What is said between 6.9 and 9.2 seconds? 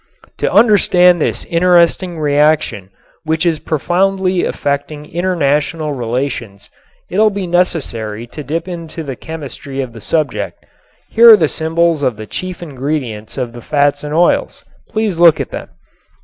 it will be necessary to dip into the